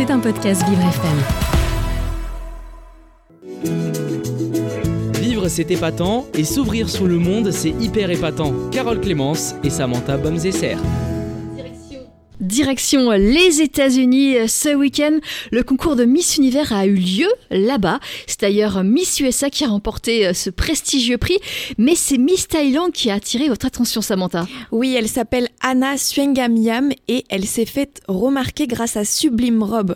C'est 0.00 0.10
un 0.10 0.18
podcast 0.18 0.66
Vivre 0.66 0.80
FM. 0.80 1.18
Vivre, 5.20 5.48
c'est 5.48 5.70
épatant, 5.70 6.24
et 6.32 6.44
s'ouvrir 6.44 6.88
sur 6.88 7.06
le 7.06 7.18
monde, 7.18 7.50
c'est 7.50 7.74
hyper 7.78 8.08
épatant. 8.08 8.54
Carole 8.70 9.02
Clémence 9.02 9.54
et 9.62 9.68
Samantha 9.68 10.16
Bomzesser. 10.16 10.76
Direction 12.50 13.12
les 13.12 13.62
États-Unis 13.62 14.48
ce 14.48 14.74
week-end. 14.74 15.20
Le 15.52 15.62
concours 15.62 15.94
de 15.94 16.04
Miss 16.04 16.36
Univers 16.36 16.72
a 16.72 16.84
eu 16.84 16.94
lieu 16.94 17.28
là-bas. 17.50 18.00
C'est 18.26 18.40
d'ailleurs 18.40 18.82
Miss 18.82 19.20
USA 19.20 19.50
qui 19.50 19.64
a 19.64 19.68
remporté 19.68 20.34
ce 20.34 20.50
prestigieux 20.50 21.16
prix. 21.16 21.38
Mais 21.78 21.94
c'est 21.94 22.18
Miss 22.18 22.48
Thaïlande 22.48 22.90
qui 22.90 23.08
a 23.08 23.14
attiré 23.14 23.48
votre 23.48 23.66
attention, 23.66 24.02
Samantha. 24.02 24.48
Oui, 24.72 24.96
elle 24.98 25.08
s'appelle 25.08 25.48
Anna 25.60 25.96
Suengamiam 25.96 26.90
et 27.06 27.24
elle 27.28 27.46
s'est 27.46 27.66
faite 27.66 28.00
remarquer 28.08 28.66
grâce 28.66 28.96
à 28.96 29.04
sublime 29.04 29.62
robe 29.62 29.94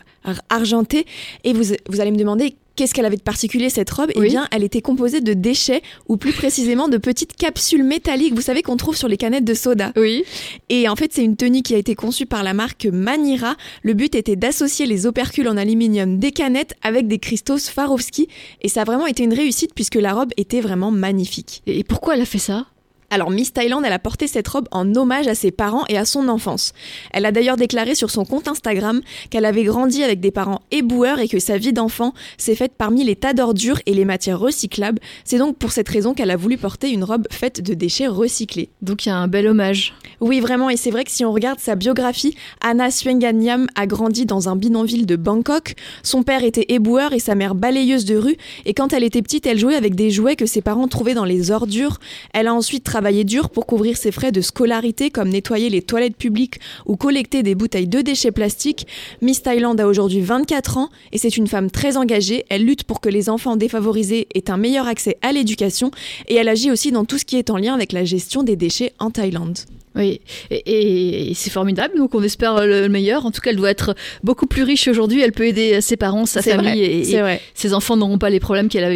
argentée. 0.48 1.06
Et 1.42 1.52
vous 1.52 2.00
allez 2.00 2.12
me 2.12 2.16
demander 2.16 2.54
Qu'est-ce 2.76 2.92
qu'elle 2.92 3.04
avait 3.04 3.16
de 3.16 3.22
particulier 3.22 3.70
cette 3.70 3.90
robe? 3.90 4.10
Eh 4.16 4.20
bien, 4.20 4.48
elle 4.50 4.64
était 4.64 4.82
composée 4.82 5.20
de 5.20 5.32
déchets, 5.32 5.82
ou 6.08 6.16
plus 6.16 6.32
précisément 6.32 6.88
de 6.88 6.96
petites 6.96 7.36
capsules 7.36 7.84
métalliques, 7.84 8.34
vous 8.34 8.40
savez 8.40 8.62
qu'on 8.62 8.76
trouve 8.76 8.96
sur 8.96 9.06
les 9.06 9.16
canettes 9.16 9.44
de 9.44 9.54
soda. 9.54 9.92
Oui. 9.96 10.24
Et 10.68 10.88
en 10.88 10.96
fait, 10.96 11.12
c'est 11.12 11.24
une 11.24 11.36
tenue 11.36 11.62
qui 11.62 11.74
a 11.74 11.78
été 11.78 11.94
conçue 11.94 12.26
par 12.26 12.42
la 12.42 12.52
marque 12.52 12.86
Manira. 12.86 13.56
Le 13.82 13.94
but 13.94 14.14
était 14.14 14.36
d'associer 14.36 14.86
les 14.86 15.06
opercules 15.06 15.48
en 15.48 15.56
aluminium 15.56 16.18
des 16.18 16.32
canettes 16.32 16.74
avec 16.82 17.06
des 17.06 17.18
cristaux 17.18 17.58
Swarovski, 17.58 18.28
et 18.62 18.68
ça 18.68 18.82
a 18.82 18.84
vraiment 18.84 19.06
été 19.06 19.22
une 19.22 19.34
réussite 19.34 19.72
puisque 19.74 19.94
la 19.94 20.12
robe 20.12 20.32
était 20.36 20.60
vraiment 20.60 20.90
magnifique. 20.90 21.62
Et 21.66 21.84
pourquoi 21.84 22.14
elle 22.14 22.22
a 22.22 22.26
fait 22.26 22.38
ça? 22.38 22.66
Alors 23.14 23.30
Miss 23.30 23.52
Thailand, 23.52 23.80
elle 23.84 23.92
a 23.92 24.00
porté 24.00 24.26
cette 24.26 24.48
robe 24.48 24.66
en 24.72 24.92
hommage 24.96 25.28
à 25.28 25.36
ses 25.36 25.52
parents 25.52 25.84
et 25.88 25.96
à 25.96 26.04
son 26.04 26.26
enfance. 26.26 26.72
Elle 27.12 27.24
a 27.26 27.30
d'ailleurs 27.30 27.56
déclaré 27.56 27.94
sur 27.94 28.10
son 28.10 28.24
compte 28.24 28.48
Instagram 28.48 29.02
qu'elle 29.30 29.44
avait 29.44 29.62
grandi 29.62 30.02
avec 30.02 30.18
des 30.18 30.32
parents 30.32 30.62
éboueurs 30.72 31.20
et 31.20 31.28
que 31.28 31.38
sa 31.38 31.56
vie 31.56 31.72
d'enfant 31.72 32.12
s'est 32.38 32.56
faite 32.56 32.72
parmi 32.76 33.04
les 33.04 33.14
tas 33.14 33.32
d'ordures 33.32 33.78
et 33.86 33.94
les 33.94 34.04
matières 34.04 34.40
recyclables. 34.40 34.98
C'est 35.24 35.38
donc 35.38 35.56
pour 35.58 35.70
cette 35.70 35.88
raison 35.88 36.12
qu'elle 36.12 36.32
a 36.32 36.36
voulu 36.36 36.58
porter 36.58 36.90
une 36.90 37.04
robe 37.04 37.28
faite 37.30 37.60
de 37.60 37.74
déchets 37.74 38.08
recyclés. 38.08 38.70
Donc 38.82 39.06
il 39.06 39.10
y 39.10 39.12
a 39.12 39.16
un 39.16 39.28
bel 39.28 39.46
hommage. 39.46 39.94
Oui, 40.20 40.40
vraiment, 40.40 40.68
et 40.68 40.76
c'est 40.76 40.90
vrai 40.90 41.04
que 41.04 41.12
si 41.12 41.24
on 41.24 41.32
regarde 41.32 41.60
sa 41.60 41.76
biographie, 41.76 42.36
Anna 42.62 42.90
Suenganyam 42.90 43.68
a 43.76 43.86
grandi 43.86 44.26
dans 44.26 44.48
un 44.48 44.56
bidonville 44.56 45.06
de 45.06 45.14
Bangkok. 45.14 45.76
Son 46.02 46.24
père 46.24 46.42
était 46.42 46.66
éboueur 46.68 47.12
et 47.12 47.20
sa 47.20 47.36
mère 47.36 47.54
balayeuse 47.54 48.06
de 48.06 48.16
rue, 48.16 48.36
et 48.64 48.74
quand 48.74 48.92
elle 48.92 49.04
était 49.04 49.22
petite, 49.22 49.46
elle 49.46 49.58
jouait 49.58 49.76
avec 49.76 49.94
des 49.94 50.10
jouets 50.10 50.34
que 50.34 50.46
ses 50.46 50.62
parents 50.62 50.88
trouvaient 50.88 51.14
dans 51.14 51.24
les 51.24 51.52
ordures. 51.52 52.00
Elle 52.32 52.48
a 52.48 52.54
ensuite 52.54 52.82
travaillé 52.82 53.03
travaillé 53.04 53.24
dur 53.24 53.50
pour 53.50 53.66
couvrir 53.66 53.98
ses 53.98 54.10
frais 54.10 54.32
de 54.32 54.40
scolarité 54.40 55.10
comme 55.10 55.28
nettoyer 55.28 55.68
les 55.68 55.82
toilettes 55.82 56.16
publiques 56.16 56.58
ou 56.86 56.96
collecter 56.96 57.42
des 57.42 57.54
bouteilles 57.54 57.86
de 57.86 58.00
déchets 58.00 58.32
plastiques. 58.32 58.86
Miss 59.20 59.42
Thailand 59.42 59.76
a 59.76 59.86
aujourd'hui 59.86 60.22
24 60.22 60.78
ans 60.78 60.88
et 61.12 61.18
c'est 61.18 61.36
une 61.36 61.46
femme 61.46 61.70
très 61.70 61.98
engagée. 61.98 62.46
Elle 62.48 62.64
lutte 62.64 62.84
pour 62.84 63.02
que 63.02 63.10
les 63.10 63.28
enfants 63.28 63.56
défavorisés 63.56 64.26
aient 64.34 64.50
un 64.50 64.56
meilleur 64.56 64.88
accès 64.88 65.18
à 65.20 65.32
l'éducation 65.32 65.90
et 66.28 66.36
elle 66.36 66.48
agit 66.48 66.70
aussi 66.70 66.92
dans 66.92 67.04
tout 67.04 67.18
ce 67.18 67.26
qui 67.26 67.36
est 67.36 67.50
en 67.50 67.58
lien 67.58 67.74
avec 67.74 67.92
la 67.92 68.06
gestion 68.06 68.42
des 68.42 68.56
déchets 68.56 68.94
en 68.98 69.10
Thaïlande. 69.10 69.58
Oui, 69.94 70.22
et, 70.50 71.30
c'est 71.34 71.50
formidable, 71.50 71.98
donc 71.98 72.14
on 72.14 72.22
espère 72.22 72.66
le 72.66 72.88
meilleur. 72.88 73.26
En 73.26 73.30
tout 73.32 73.42
cas, 73.42 73.50
elle 73.50 73.56
doit 73.56 73.70
être 73.70 73.94
beaucoup 74.22 74.46
plus 74.46 74.62
riche 74.62 74.88
aujourd'hui. 74.88 75.20
Elle 75.20 75.32
peut 75.32 75.46
aider 75.46 75.82
ses 75.82 75.98
parents, 75.98 76.24
sa 76.24 76.40
famille, 76.40 76.80
et, 76.82 77.14
et 77.14 77.40
ses 77.52 77.74
enfants 77.74 77.98
n'auront 77.98 78.18
pas 78.18 78.30
les 78.30 78.40
problèmes 78.40 78.70
qu'elle 78.70 78.84
a 78.84 78.88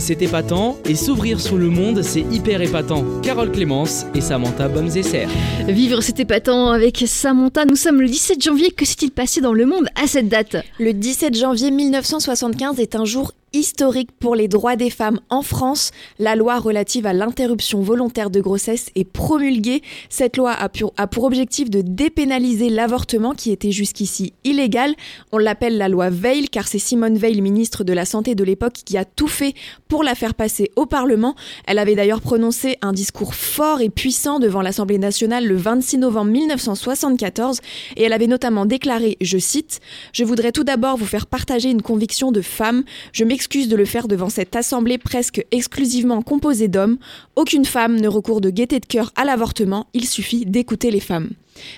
c'est 0.00 0.22
épatant 0.22 0.76
et 0.84 0.94
s'ouvrir 0.94 1.40
sur 1.40 1.56
le 1.56 1.68
monde, 1.68 2.02
c'est 2.02 2.24
hyper 2.30 2.60
épatant. 2.60 3.04
Carole 3.22 3.50
Clémence 3.50 4.06
et 4.14 4.20
Samantha 4.20 4.68
Bomzesser. 4.68 5.26
Vivre, 5.66 6.00
c'est 6.00 6.20
épatant 6.20 6.70
avec 6.70 7.04
Samantha. 7.06 7.64
Nous 7.64 7.76
sommes 7.76 8.00
le 8.00 8.08
17 8.08 8.42
janvier. 8.42 8.70
Que 8.70 8.84
s'est-il 8.84 9.10
passé 9.10 9.40
dans 9.40 9.52
le 9.52 9.66
monde 9.66 9.88
à 10.02 10.06
cette 10.06 10.28
date? 10.28 10.56
Le 10.78 10.92
17 10.92 11.36
janvier 11.36 11.70
1975 11.70 12.78
est 12.80 12.94
un 12.94 13.04
jour 13.04 13.32
historique 13.52 14.10
pour 14.18 14.34
les 14.34 14.48
droits 14.48 14.76
des 14.76 14.90
femmes 14.90 15.20
en 15.30 15.42
France. 15.42 15.90
La 16.18 16.36
loi 16.36 16.58
relative 16.58 17.06
à 17.06 17.12
l'interruption 17.12 17.80
volontaire 17.80 18.30
de 18.30 18.40
grossesse 18.40 18.90
est 18.94 19.04
promulguée. 19.04 19.82
Cette 20.08 20.36
loi 20.36 20.52
a 20.52 20.68
pour, 20.68 21.24
objectif 21.24 21.70
de 21.70 21.80
dépénaliser 21.80 22.68
l'avortement 22.70 23.34
qui 23.34 23.50
était 23.50 23.72
jusqu'ici 23.72 24.32
illégal. 24.44 24.94
On 25.32 25.38
l'appelle 25.38 25.78
la 25.78 25.88
loi 25.88 26.10
Veil 26.10 26.48
car 26.48 26.68
c'est 26.68 26.78
Simone 26.78 27.16
Veil, 27.16 27.40
ministre 27.40 27.84
de 27.84 27.92
la 27.92 28.04
Santé 28.04 28.34
de 28.34 28.44
l'époque, 28.44 28.74
qui 28.84 28.96
a 28.96 29.04
tout 29.04 29.28
fait 29.28 29.54
pour 29.88 30.02
la 30.02 30.14
faire 30.14 30.34
passer 30.34 30.70
au 30.76 30.86
Parlement. 30.86 31.34
Elle 31.66 31.78
avait 31.78 31.94
d'ailleurs 31.94 32.20
prononcé 32.20 32.76
un 32.82 32.92
discours 32.92 33.34
fort 33.34 33.80
et 33.80 33.90
puissant 33.90 34.38
devant 34.38 34.62
l'Assemblée 34.62 34.98
nationale 34.98 35.46
le 35.46 35.56
26 35.56 35.98
novembre 35.98 36.30
1974 36.30 37.60
et 37.96 38.02
elle 38.04 38.12
avait 38.12 38.26
notamment 38.26 38.66
déclaré, 38.66 39.16
je 39.20 39.38
cite, 39.38 39.80
Je 40.12 40.24
voudrais 40.24 40.52
tout 40.52 40.64
d'abord 40.64 40.96
vous 40.96 41.06
faire 41.06 41.26
partager 41.26 41.70
une 41.70 41.82
conviction 41.82 42.32
de 42.32 42.40
femme. 42.40 42.84
Je 43.12 43.24
excuse 43.38 43.68
de 43.68 43.76
le 43.76 43.84
faire 43.84 44.08
devant 44.08 44.30
cette 44.30 44.56
assemblée 44.56 44.98
presque 44.98 45.46
exclusivement 45.52 46.22
composée 46.22 46.66
d'hommes. 46.66 46.98
Aucune 47.36 47.64
femme 47.64 47.94
ne 48.00 48.08
recourt 48.08 48.40
de 48.40 48.50
gaieté 48.50 48.80
de 48.80 48.84
cœur 48.84 49.12
à 49.14 49.24
l'avortement, 49.24 49.86
il 49.94 50.08
suffit 50.08 50.44
d'écouter 50.44 50.90
les 50.90 50.98
femmes. 50.98 51.30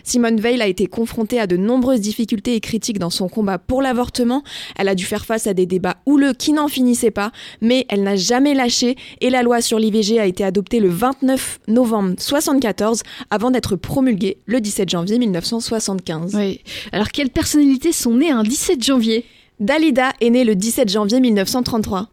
Simone 0.03 0.41
Veil 0.41 0.63
a 0.63 0.67
été 0.67 0.87
confrontée 0.87 1.39
à 1.39 1.47
de 1.47 1.59
nombreuses 1.59 2.01
difficultés 2.01 2.55
et 2.55 2.61
critiques 2.61 2.99
dans 2.99 3.11
son 3.11 3.29
combat 3.29 3.59
pour 3.59 3.83
l'avortement. 3.83 4.43
Elle 4.77 4.89
a 4.89 4.95
dû 4.95 5.05
faire 5.05 5.27
face 5.27 5.47
à 5.47 5.53
des 5.53 5.67
débats 5.67 5.99
houleux 6.07 6.33
qui 6.33 6.55
n'en 6.55 6.69
finissaient 6.69 7.11
pas, 7.11 7.31
mais 7.61 7.85
elle 7.91 8.05
n'a 8.05 8.17
jamais 8.17 8.55
lâché 8.55 8.97
et 9.21 9.29
la 9.29 9.43
loi 9.43 9.61
sur 9.61 9.79
l'IVG 9.79 10.19
a 10.19 10.25
été 10.25 10.45
adoptée 10.45 10.81
le 10.81 10.89
29 10.89 11.61
novembre 11.69 12.09
1974 12.09 13.03
avant 13.29 13.51
d'être 13.51 13.77
promulguée 13.77 14.39
le 14.47 14.63
17 14.63 14.89
janvier 14.89 15.19
1975. 15.19 16.35
Oui. 16.35 16.63
Alors 16.93 17.09
quelles 17.09 17.29
personnalités 17.29 17.93
sont 17.93 18.15
nées 18.15 18.31
un 18.31 18.45
17 18.45 18.83
janvier? 18.83 19.27
Dalida 19.61 20.15
est 20.23 20.31
née 20.31 20.45
le 20.45 20.55
17 20.55 20.89
janvier 20.89 21.21
1933. 21.21 22.09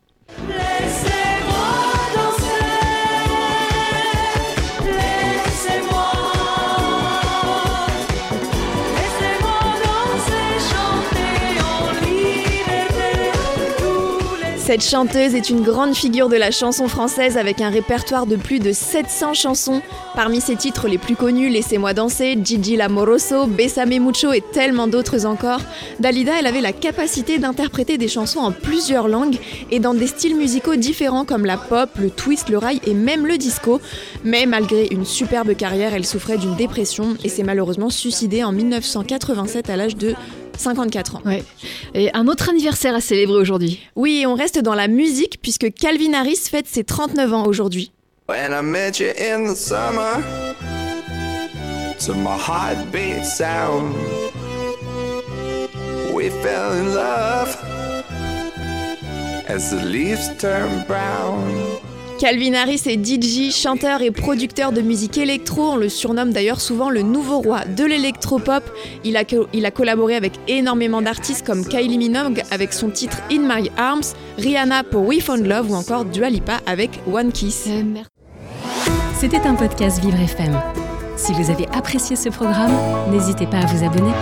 Cette 14.68 14.84
chanteuse 14.84 15.34
est 15.34 15.50
une 15.50 15.62
grande 15.62 15.96
figure 15.96 16.28
de 16.28 16.36
la 16.36 16.52
chanson 16.52 16.90
française 16.90 17.38
avec 17.38 17.62
un 17.62 17.70
répertoire 17.70 18.26
de 18.26 18.36
plus 18.36 18.60
de 18.60 18.74
700 18.74 19.34
chansons. 19.34 19.82
Parmi 20.14 20.42
ses 20.42 20.58
titres 20.58 20.90
les 20.90 20.98
plus 20.98 21.16
connus, 21.16 21.48
Laissez-moi 21.48 21.94
danser, 21.94 22.38
Gigi 22.44 22.76
Lamoroso, 22.76 23.48
Besame 23.48 23.98
Mucho 23.98 24.34
et 24.34 24.44
tellement 24.52 24.88
d'autres 24.88 25.26
encore, 25.26 25.62
Dalida, 26.02 26.34
elle 26.38 26.48
avait 26.48 26.60
la 26.60 26.74
capacité 26.74 27.38
d'interpréter 27.38 27.98
des 27.98 28.10
chansons 28.10 28.42
en 28.42 28.52
plusieurs 28.52 29.08
langues 29.08 29.38
et 29.72 29.80
dans 29.80 29.94
des 29.94 30.08
styles 30.08 30.36
musicaux 30.36 30.76
différents 30.76 31.24
comme 31.24 31.46
la 31.46 31.56
pop, 31.56 31.90
le 31.98 32.10
twist, 32.10 32.50
le 32.50 32.58
rail 32.58 32.82
et 32.86 32.94
même 32.94 33.26
le 33.26 33.38
disco. 33.38 33.80
Mais 34.26 34.46
malgré 34.46 34.88
une 34.92 35.06
superbe 35.06 35.56
carrière, 35.56 35.94
elle 35.94 36.06
souffrait 36.06 36.38
d'une 36.38 36.58
dépression 36.58 37.16
et 37.24 37.30
s'est 37.30 37.44
malheureusement 37.44 37.90
suicidée 37.90 38.44
en 38.44 38.52
1987 38.52 39.70
à 39.70 39.78
l'âge 39.78 39.96
de 39.96 40.14
54 40.58 41.16
ans. 41.16 41.22
Ouais. 41.26 41.44
Et 41.94 42.14
un 42.14 42.28
autre 42.28 42.50
anniversaire 42.50 42.96
à 42.96 43.02
célébrer 43.02 43.38
aujourd'hui. 43.38 43.80
Oui, 43.96 44.26
on 44.28 44.36
reste 44.36 44.60
dans 44.60 44.76
la 44.76 44.88
musique 44.88 45.40
puisque 45.42 45.74
Calvin 45.74 46.14
Harris 46.14 46.42
fête 46.50 46.68
ses 46.68 46.84
39 46.84 47.34
ans 47.34 47.46
aujourd'hui. 47.46 47.92
When 48.28 48.52
I 48.52 48.62
met 48.62 49.00
you 49.00 49.12
in 49.18 49.46
the 49.46 49.56
summer, 49.56 50.22
to 52.06 52.14
my 52.14 52.38
heartbeat 52.38 53.26
sound, 53.26 53.96
we 56.14 56.30
fell 56.30 56.74
in 56.74 56.94
love 56.94 57.58
as 59.48 59.72
the 59.72 59.82
leaves 59.82 60.30
turn 60.38 60.84
brown. 60.88 61.80
Calvin 62.20 62.56
Harris 62.56 62.82
est 62.88 62.98
DJ, 62.98 63.54
chanteur 63.54 64.02
et 64.02 64.10
producteur 64.10 64.72
de 64.72 64.82
musique 64.82 65.20
électro. 65.20 65.74
On 65.74 65.76
le 65.76 65.88
surnomme 65.88 66.32
d'ailleurs 66.32 66.62
souvent 66.62 66.90
le 66.90 67.04
nouveau 67.04 67.42
roi 67.42 67.64
de 67.66 67.86
l'électropop. 67.86 68.64
Il 69.04 69.16
a, 69.18 69.72
collaboré 69.72 70.16
avec 70.16 70.34
énormément 70.48 71.02
d'artistes 71.02 71.46
comme 71.46 71.64
Kylie 71.64 71.98
Minogue 72.00 72.42
avec 72.50 72.74
son 72.74 72.90
titre 72.90 73.20
In 73.32 73.42
My 73.42 73.70
Arms, 73.78 74.16
Rihanna 74.40 74.84
pour 74.84 75.06
We 75.06 75.22
Found 75.22 75.46
Love 75.46 75.72
ou 75.72 75.76
encore 75.76 76.06
Dua 76.06 76.30
Lipa 76.30 76.60
avec 76.66 76.90
One 77.12 77.32
Kiss. 77.32 77.66
Euh, 77.68 77.84
C'était 79.20 79.46
un 79.46 79.54
podcast 79.54 80.00
Vivre 80.02 80.20
FM. 80.20 80.60
Si 81.18 81.34
vous 81.34 81.52
avez 81.52 81.68
apprécié 81.68 82.16
ce 82.16 82.30
programme, 82.30 82.74
n'hésitez 83.12 83.46
pas 83.46 83.58
à 83.58 83.66
vous 83.68 83.86
abonner. 83.86 84.14